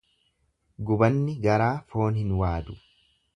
[0.91, 2.79] Gubanni garaa foon hin waadu.